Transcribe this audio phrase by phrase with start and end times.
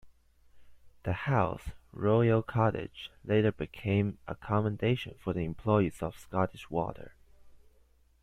[1.03, 1.61] The house,
[1.93, 7.13] "Royal Cottage", later became accommodation for the employees of Scottish Water.